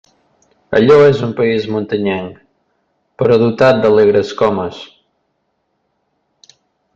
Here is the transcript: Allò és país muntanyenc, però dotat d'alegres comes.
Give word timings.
Allò 0.77 0.95
és 1.09 1.19
país 1.39 1.67
muntanyenc, 1.75 2.39
però 3.23 3.37
dotat 3.43 3.83
d'alegres 3.85 4.33
comes. 4.41 4.81